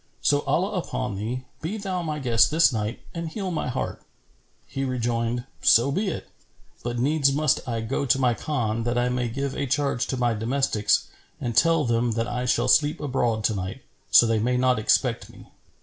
So, 0.23 0.39
Allah 0.47 0.79
upon 0.79 1.15
thee, 1.15 1.45
be 1.61 1.77
thou 1.77 2.01
my 2.01 2.17
guest 2.17 2.49
this 2.49 2.73
night 2.73 3.01
and 3.13 3.29
heal 3.29 3.51
my 3.51 3.67
heart." 3.67 4.01
He 4.65 4.83
rejoined, 4.83 5.43
"So 5.61 5.91
be 5.91 6.07
it; 6.07 6.27
but 6.81 6.97
needs 6.97 7.31
must 7.31 7.59
I 7.69 7.81
go 7.81 8.07
to 8.07 8.17
my 8.17 8.33
Khan, 8.33 8.81
that 8.81 8.97
I 8.97 9.09
may 9.09 9.27
give 9.29 9.55
a 9.55 9.67
charge 9.67 10.07
to 10.07 10.17
my 10.17 10.33
domestics 10.33 11.07
and 11.39 11.55
tell 11.55 11.85
them 11.85 12.13
that 12.13 12.27
I 12.27 12.47
shall 12.47 12.67
sleep 12.67 12.99
abroad 12.99 13.43
to 13.43 13.53
night, 13.55 13.83
so 14.09 14.25
they 14.25 14.39
may 14.39 14.57
not 14.57 14.79
expect 14.79 15.29
me." 15.29 15.51